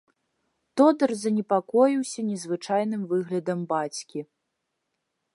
Тодар 0.79 1.11
занепакоіўся 1.23 2.19
незвычайным 2.29 3.01
выглядам 3.11 3.59
бацькі. 3.75 4.19